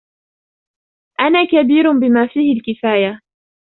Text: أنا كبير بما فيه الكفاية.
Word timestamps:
أنا 1.19 1.43
كبير 1.45 1.91
بما 1.91 2.27
فيه 2.27 2.53
الكفاية. 2.53 3.21